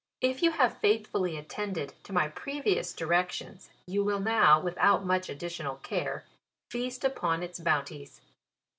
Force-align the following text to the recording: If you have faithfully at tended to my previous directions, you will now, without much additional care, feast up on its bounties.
If 0.21 0.41
you 0.41 0.49
have 0.49 0.79
faithfully 0.79 1.37
at 1.37 1.47
tended 1.47 1.93
to 2.05 2.11
my 2.11 2.27
previous 2.27 2.91
directions, 2.91 3.69
you 3.85 4.03
will 4.03 4.19
now, 4.19 4.59
without 4.59 5.05
much 5.05 5.29
additional 5.29 5.75
care, 5.75 6.25
feast 6.71 7.05
up 7.05 7.23
on 7.23 7.43
its 7.43 7.59
bounties. 7.59 8.19